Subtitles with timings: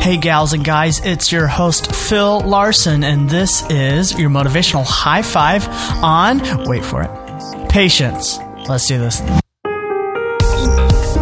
[0.00, 5.20] Hey, gals and guys, it's your host, Phil Larson, and this is your motivational high
[5.20, 5.68] five
[6.02, 8.38] on, wait for it, patience.
[8.66, 9.20] Let's do this.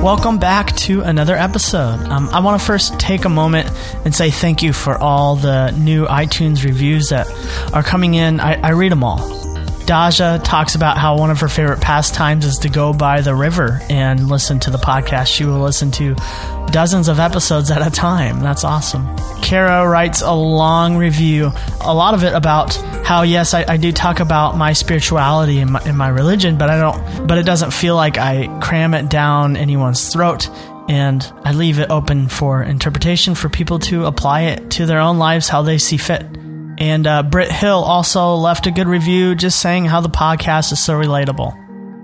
[0.00, 1.98] Welcome back to another episode.
[2.08, 3.68] Um, I want to first take a moment
[4.04, 7.26] and say thank you for all the new iTunes reviews that
[7.74, 8.38] are coming in.
[8.38, 9.37] I, I read them all.
[9.88, 13.80] Daja talks about how one of her favorite pastimes is to go by the river
[13.88, 15.28] and listen to the podcast.
[15.28, 16.14] She will listen to
[16.70, 18.40] dozens of episodes at a time.
[18.40, 19.08] That's awesome.
[19.40, 23.90] Kara writes a long review, a lot of it about how yes, I, I do
[23.90, 27.72] talk about my spirituality and my, and my religion, but I don't, but it doesn't
[27.72, 30.50] feel like I cram it down anyone's throat
[30.90, 35.16] and I leave it open for interpretation for people to apply it to their own
[35.16, 36.26] lives how they see fit.
[36.78, 40.82] And uh, Britt Hill also left a good review just saying how the podcast is
[40.82, 41.52] so relatable.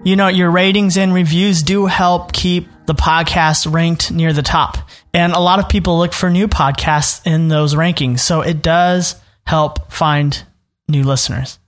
[0.04, 4.76] You know, your ratings and reviews do help keep the podcast ranked near the top.
[5.14, 8.20] And a lot of people look for new podcasts in those rankings.
[8.20, 9.14] So it does
[9.46, 10.42] help find
[10.88, 11.58] new listeners.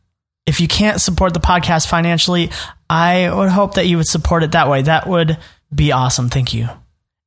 [0.45, 2.51] If you can't support the podcast financially,
[2.91, 4.83] I would hope that you would support it that way.
[4.83, 5.39] That would
[5.75, 6.29] be awesome.
[6.29, 6.69] Thank you.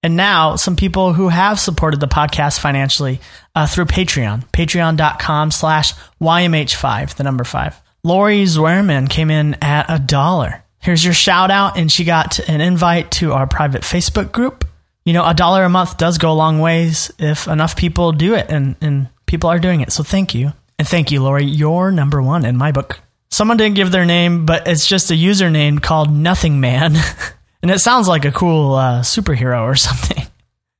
[0.02, 3.20] And now, some people who have supported the podcast financially
[3.54, 7.80] uh, through Patreon, patreon.com slash YMH5, the number five.
[8.04, 10.64] Lori Zwerman came in at a dollar.
[10.80, 14.66] Here's your shout out, and she got an invite to our private Facebook group.
[15.04, 18.36] You know, a dollar a month does go a long ways if enough people do
[18.36, 19.92] it, and, and people are doing it.
[19.92, 20.54] So thank you.
[20.78, 21.44] And thank you, Lori.
[21.44, 23.02] You're number one in my book.
[23.30, 26.96] Someone didn't give their name, but it's just a username called Nothing Man.
[27.62, 30.24] and it sounds like a cool uh, superhero or something.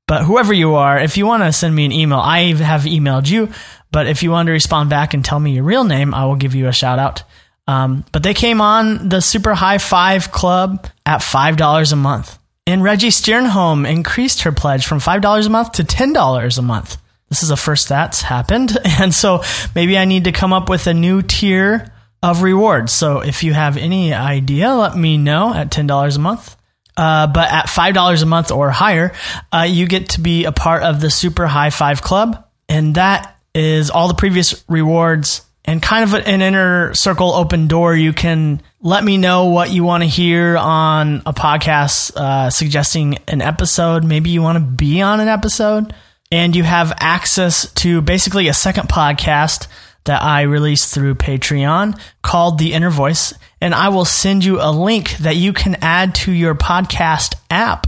[0.08, 3.30] But whoever you are, if you want to send me an email, I have emailed
[3.30, 3.50] you.
[3.92, 6.36] But if you want to respond back and tell me your real name, I will
[6.36, 7.24] give you a shout out.
[7.68, 12.40] Um, but they came on the Super High Five Club at $5 a month.
[12.66, 16.98] And Reggie Sternholm increased her pledge from $5 a month to $10 a month.
[17.30, 18.76] This is the first that's happened.
[19.00, 19.44] And so
[19.76, 21.94] maybe I need to come up with a new tier
[22.24, 22.92] of rewards.
[22.92, 26.56] So if you have any idea, let me know at $10 a month.
[27.00, 29.14] Uh, but at $5 a month or higher,
[29.54, 32.46] uh, you get to be a part of the Super High Five Club.
[32.68, 37.96] And that is all the previous rewards and kind of an inner circle open door.
[37.96, 43.18] You can let me know what you want to hear on a podcast, uh, suggesting
[43.30, 44.04] an episode.
[44.04, 45.94] Maybe you want to be on an episode.
[46.34, 49.68] And you have access to basically a second podcast
[50.04, 53.34] that I release through Patreon called The Inner Voice.
[53.62, 57.88] And I will send you a link that you can add to your podcast app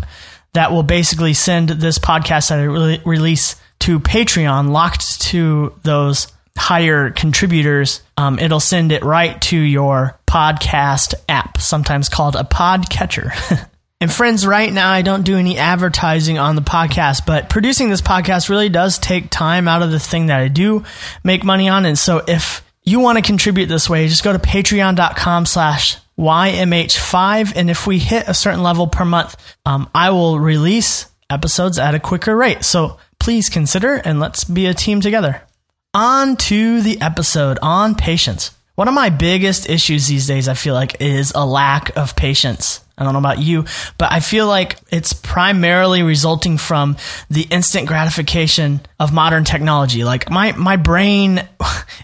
[0.53, 6.27] that will basically send this podcast that I re- release to Patreon locked to those
[6.57, 8.01] higher contributors.
[8.17, 13.31] Um, it'll send it right to your podcast app, sometimes called a podcatcher.
[14.01, 18.01] And friends, right now I don't do any advertising on the podcast, but producing this
[18.01, 20.83] podcast really does take time out of the thing that I do
[21.23, 21.85] make money on.
[21.85, 27.53] And so if you want to contribute this way, just go to patreon.com slash YMH5.
[27.55, 31.95] And if we hit a certain level per month, um, I will release episodes at
[31.95, 32.63] a quicker rate.
[32.63, 35.41] So please consider and let's be a team together.
[35.93, 38.51] On to the episode on patience.
[38.75, 42.83] One of my biggest issues these days, I feel like, is a lack of patience.
[42.97, 43.65] I don't know about you,
[43.97, 46.97] but I feel like it's primarily resulting from
[47.29, 50.03] the instant gratification of modern technology.
[50.03, 51.47] Like my, my brain,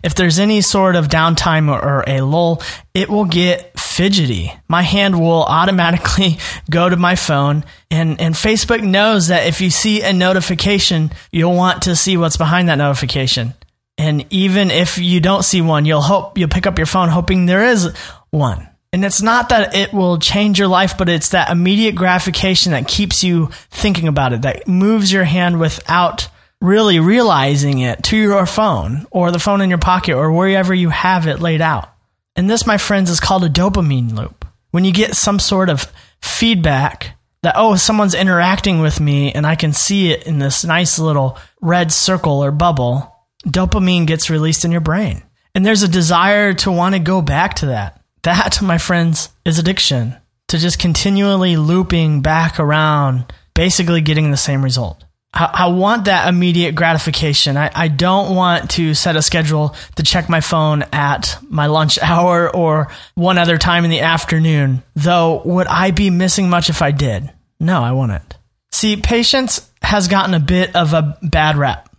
[0.04, 2.62] if there's any sort of downtime or, a lull,
[2.94, 4.54] it will get fidgety.
[4.68, 6.38] My hand will automatically
[6.70, 11.56] go to my phone and, and Facebook knows that if you see a notification, you'll
[11.56, 13.54] want to see what's behind that notification.
[13.98, 17.46] And even if you don't see one, you'll hope you'll pick up your phone hoping
[17.46, 17.96] there is
[18.30, 18.68] one.
[18.94, 22.88] And it's not that it will change your life, but it's that immediate gratification that
[22.88, 26.30] keeps you thinking about it, that moves your hand without
[26.62, 30.90] really realizing it to your phone or the phone in your pocket or wherever you
[30.90, 31.90] have it laid out.
[32.36, 34.46] And this, my friends, is called a dopamine loop.
[34.72, 35.92] When you get some sort of
[36.22, 41.00] feedback that, oh, someone's interacting with me and I can see it in this nice
[41.00, 43.16] little red circle or bubble,
[43.46, 45.24] dopamine gets released in your brain.
[45.56, 48.02] And there's a desire to want to go back to that.
[48.24, 50.16] That, my friends, is addiction
[50.50, 55.04] to just continually looping back around, basically getting the same result.
[55.40, 57.58] I, want that immediate gratification.
[57.58, 62.00] I, I don't want to set a schedule to check my phone at my lunch
[62.02, 64.84] hour or one other time in the afternoon.
[64.96, 67.32] Though, would I be missing much if I did?
[67.60, 68.38] No, I wouldn't.
[68.72, 71.90] See, patience has gotten a bit of a bad rap.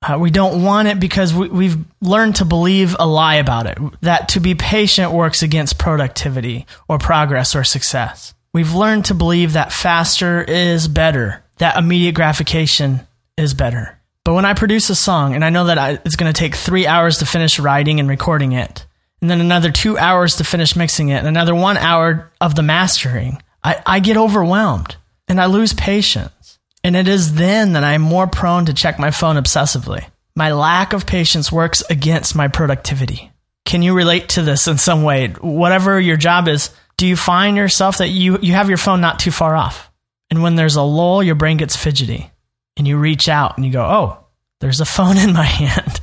[0.00, 3.78] Uh, we don't want it because we, have learned to believe a lie about it
[4.00, 8.32] that to be patient works against productivity or progress or success.
[8.54, 13.06] We've learned to believe that faster is better, that immediate gratification
[13.36, 13.98] is better.
[14.24, 16.54] But when I produce a song and I know that I, it's going to take
[16.54, 18.84] three hours to finish writing and recording it,
[19.20, 22.62] and then another two hours to finish mixing it, and another one hour of the
[22.62, 24.96] mastering, I, I get overwhelmed
[25.26, 26.58] and I lose patience.
[26.84, 30.06] And it is then that I'm more prone to check my phone obsessively.
[30.36, 33.32] My lack of patience works against my productivity.
[33.64, 35.28] Can you relate to this in some way?
[35.28, 39.18] Whatever your job is, do you find yourself that you, you have your phone not
[39.18, 39.90] too far off?
[40.30, 42.30] And when there's a lull, your brain gets fidgety
[42.76, 44.24] and you reach out and you go, oh,
[44.60, 46.00] there's a phone in my hand.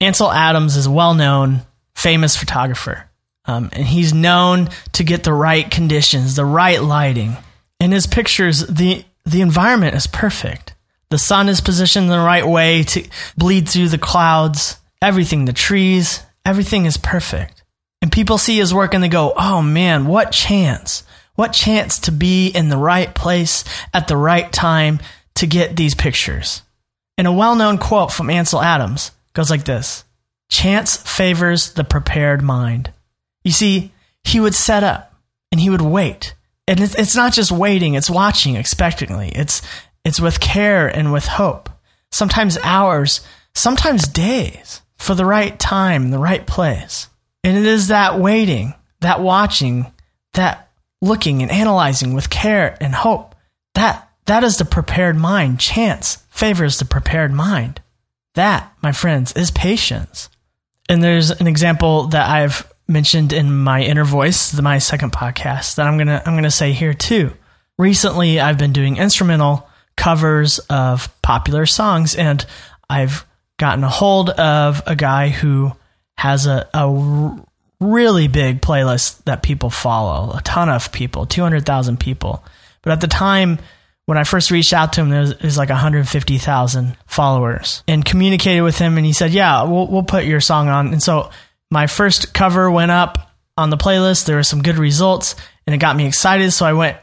[0.00, 1.62] Ansel Adams is a well known,
[1.94, 3.04] famous photographer.
[3.44, 7.36] Um, and he's known to get the right conditions, the right lighting.
[7.80, 10.74] In his pictures, the, the environment is perfect.
[11.10, 14.76] The sun is positioned in the right way to bleed through the clouds.
[15.00, 17.62] Everything, the trees, everything is perfect.
[18.02, 21.02] And people see his work and they go, oh man, what chance.
[21.38, 23.62] What chance to be in the right place
[23.94, 24.98] at the right time
[25.36, 26.62] to get these pictures.
[27.16, 30.02] And a well known quote from Ansel Adams goes like this
[30.50, 32.92] Chance favors the prepared mind.
[33.44, 33.92] You see,
[34.24, 35.14] he would set up
[35.52, 36.34] and he would wait.
[36.66, 39.28] And it's not just waiting, it's watching expectantly.
[39.28, 39.62] It's,
[40.04, 41.70] it's with care and with hope.
[42.10, 43.20] Sometimes hours,
[43.54, 47.06] sometimes days for the right time, the right place.
[47.44, 49.92] And it is that waiting, that watching,
[50.32, 50.67] that
[51.00, 53.34] looking and analyzing with care and hope.
[53.74, 55.60] That, that is the prepared mind.
[55.60, 57.80] Chance favors the prepared mind.
[58.34, 60.28] That, my friends, is patience.
[60.88, 65.86] And there's an example that I've mentioned in my inner voice, my second podcast, that
[65.86, 67.32] I'm gonna I'm gonna say here too.
[67.76, 72.44] Recently, I've been doing instrumental covers of popular songs, and
[72.88, 73.26] I've
[73.58, 75.72] gotten a hold of a guy who
[76.16, 77.44] has a, a
[77.80, 82.44] really big playlist that people follow, a ton of people, 200,000 people.
[82.82, 83.58] But at the time
[84.06, 88.62] when I first reached out to him, there was, was like 150,000 followers and communicated
[88.62, 88.96] with him.
[88.96, 90.88] And he said, Yeah, we'll, we'll put your song on.
[90.88, 91.30] And so
[91.70, 94.24] my first cover went up on the playlist.
[94.24, 95.34] There were some good results
[95.66, 96.52] and it got me excited.
[96.52, 96.96] So I went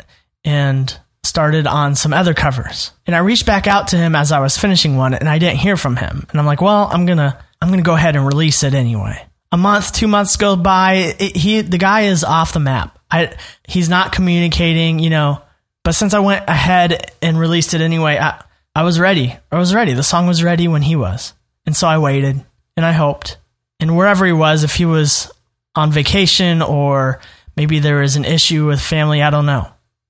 [0.44, 2.92] and started on some other covers.
[3.06, 5.58] And I reached back out to him as I was finishing one and I didn't
[5.58, 6.26] hear from him.
[6.30, 8.74] And I'm like, well, I'm going to I'm going to go ahead and release it
[8.74, 9.26] anyway.
[9.52, 13.00] A month, 2 months go by, it, he the guy is off the map.
[13.10, 13.36] I
[13.68, 15.42] he's not communicating, you know,
[15.84, 18.44] but since I went ahead and released it anyway, I
[18.76, 19.38] I was ready.
[19.52, 19.94] I was ready.
[19.94, 21.34] The song was ready when he was.
[21.66, 22.44] And so I waited
[22.76, 23.38] and I hoped
[23.80, 25.32] and wherever he was, if he was
[25.76, 27.20] on vacation or
[27.56, 29.70] maybe there was an issue with family, I don't know.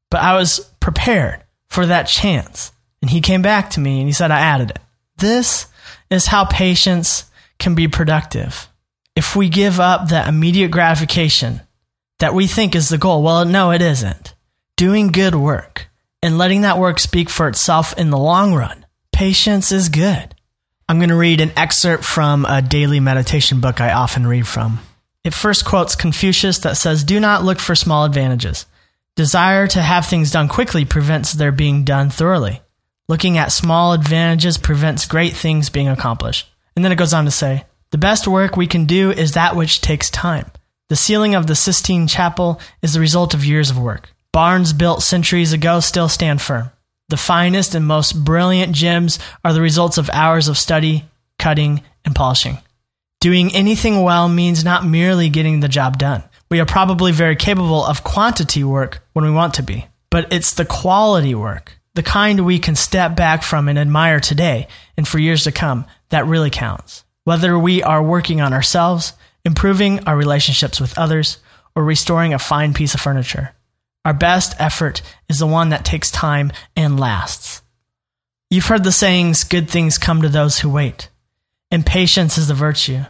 [0.10, 2.72] But I was prepared for that chance.
[3.02, 4.80] And he came back to me and he said, I added it.
[5.18, 5.68] This
[6.10, 7.30] is how patience
[7.60, 8.68] can be productive.
[9.16, 11.62] If we give up that immediate gratification
[12.20, 14.36] that we think is the goal, well, no, it isn't.
[14.76, 15.88] Doing good work
[16.22, 18.86] and letting that work speak for itself in the long run.
[19.14, 20.36] Patience is good.
[20.90, 24.80] I'm going to read an excerpt from a daily meditation book I often read from.
[25.24, 28.66] It first quotes Confucius that says, Do not look for small advantages.
[29.16, 32.62] Desire to have things done quickly prevents their being done thoroughly.
[33.08, 36.50] Looking at small advantages prevents great things being accomplished.
[36.76, 39.56] And then it goes on to say, The best work we can do is that
[39.56, 40.52] which takes time.
[40.90, 44.14] The ceiling of the Sistine Chapel is the result of years of work.
[44.32, 46.72] Barns built centuries ago still stand firm.
[47.10, 51.06] The finest and most brilliant gems are the results of hours of study,
[51.40, 52.58] cutting, and polishing.
[53.22, 56.24] Doing anything well means not merely getting the job done.
[56.50, 60.54] We are probably very capable of quantity work when we want to be, but it's
[60.54, 65.18] the quality work, the kind we can step back from and admire today and for
[65.18, 67.05] years to come, that really counts.
[67.26, 69.14] Whether we are working on ourselves,
[69.44, 71.40] improving our relationships with others,
[71.76, 73.52] or restoring a fine piece of furniture.
[74.06, 77.62] Our best effort is the one that takes time and lasts.
[78.50, 81.10] You've heard the sayings, good things come to those who wait.
[81.72, 83.02] And patience is a virtue.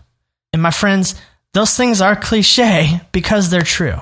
[0.54, 1.16] And my friends,
[1.54, 3.98] those things are cliche because they're true.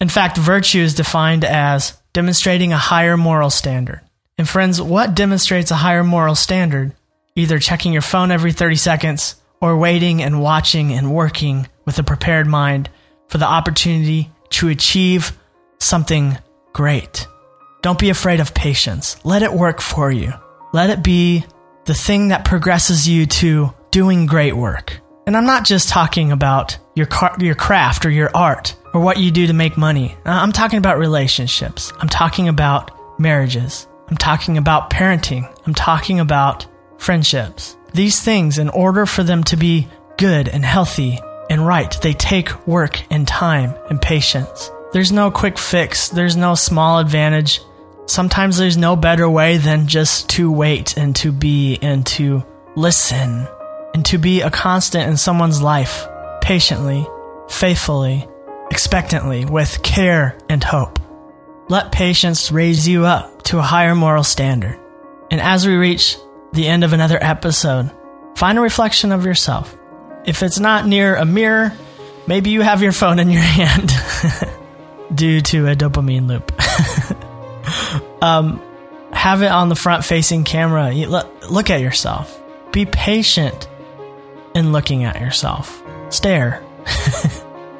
[0.00, 4.00] In fact, virtue is defined as demonstrating a higher moral standard.
[4.38, 6.94] And friends, what demonstrates a higher moral standard?
[7.36, 12.02] Either checking your phone every 30 seconds or waiting and watching and working with a
[12.02, 12.90] prepared mind
[13.28, 15.32] for the opportunity to achieve
[15.78, 16.38] something
[16.72, 17.26] great.
[17.82, 19.16] Don't be afraid of patience.
[19.24, 20.32] Let it work for you.
[20.72, 21.44] Let it be
[21.86, 25.00] the thing that progresses you to doing great work.
[25.26, 29.18] And I'm not just talking about your car- your craft or your art or what
[29.18, 30.14] you do to make money.
[30.26, 31.92] Uh, I'm talking about relationships.
[31.98, 33.86] I'm talking about marriages.
[34.08, 35.50] I'm talking about parenting.
[35.66, 36.66] I'm talking about
[36.98, 37.77] friendships.
[37.92, 42.66] These things, in order for them to be good and healthy and right, they take
[42.66, 44.70] work and time and patience.
[44.92, 47.60] There's no quick fix, there's no small advantage.
[48.06, 53.46] Sometimes there's no better way than just to wait and to be and to listen
[53.94, 56.06] and to be a constant in someone's life,
[56.40, 57.06] patiently,
[57.48, 58.26] faithfully,
[58.70, 60.98] expectantly, with care and hope.
[61.68, 64.78] Let patience raise you up to a higher moral standard.
[65.30, 66.16] And as we reach
[66.52, 67.90] the end of another episode,
[68.36, 69.76] find a reflection of yourself.
[70.24, 71.72] If it's not near a mirror,
[72.26, 73.90] maybe you have your phone in your hand
[75.14, 76.52] due to a dopamine loop.
[78.22, 78.62] um,
[79.12, 80.92] have it on the front facing camera.
[80.92, 82.40] Look at yourself.
[82.72, 83.68] Be patient
[84.54, 85.82] in looking at yourself.
[86.10, 86.62] Stare.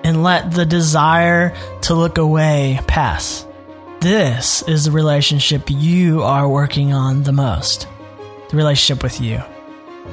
[0.05, 3.47] and let the desire to look away pass.
[4.01, 7.89] This is the relationship you are working on the most
[8.50, 9.43] the relationship with you.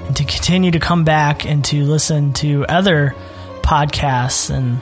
[0.08, 3.16] And to continue to come back and to listen to other
[3.62, 4.82] podcasts and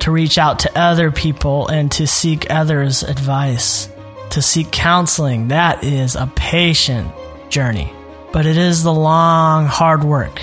[0.00, 3.88] to reach out to other people and to seek others' advice,
[4.30, 5.48] to seek counseling.
[5.48, 7.12] That is a patient
[7.50, 7.92] journey,
[8.32, 10.42] but it is the long, hard work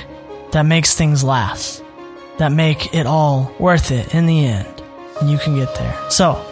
[0.52, 1.84] that makes things last,
[2.38, 4.84] that make it all worth it in the end.
[5.20, 5.98] And you can get there.
[6.10, 6.46] So,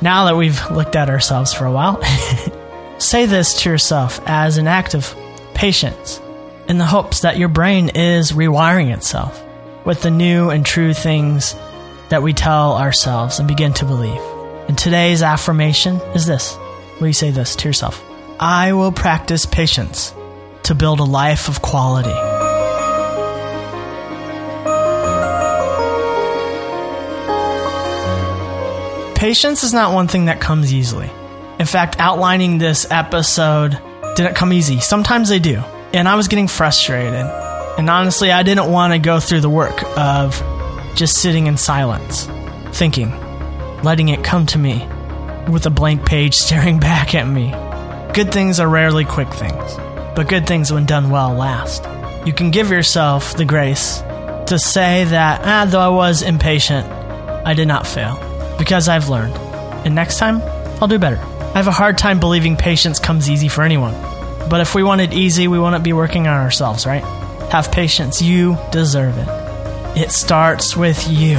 [0.00, 2.00] now that we've looked at ourselves for a while,
[2.98, 5.16] say this to yourself as an act of
[5.56, 6.20] patience
[6.68, 9.42] in the hopes that your brain is rewiring itself
[9.86, 11.54] with the new and true things
[12.10, 14.20] that we tell ourselves and begin to believe.
[14.68, 16.56] And today's affirmation is this.
[17.00, 18.04] Will you say this to yourself?
[18.38, 20.12] I will practice patience
[20.64, 22.12] to build a life of quality.
[29.18, 31.10] Patience is not one thing that comes easily.
[31.58, 33.80] In fact, outlining this episode
[34.16, 34.80] didn't come easy.
[34.80, 35.62] Sometimes they do.
[35.92, 37.14] And I was getting frustrated.
[37.78, 40.42] And honestly, I didn't want to go through the work of
[40.96, 42.26] just sitting in silence,
[42.76, 43.10] thinking,
[43.82, 44.86] letting it come to me
[45.48, 47.50] with a blank page staring back at me.
[48.14, 49.74] Good things are rarely quick things,
[50.16, 51.84] but good things, when done well, last.
[52.26, 53.98] You can give yourself the grace
[54.46, 58.16] to say that, ah, though I was impatient, I did not fail
[58.58, 59.36] because I've learned.
[59.84, 60.40] And next time,
[60.80, 61.22] I'll do better.
[61.56, 63.94] I have a hard time believing patience comes easy for anyone.
[64.50, 67.02] But if we want it easy, we wouldn't be working on ourselves, right?
[67.50, 68.20] Have patience.
[68.20, 69.26] You deserve it.
[69.98, 71.36] It starts with you.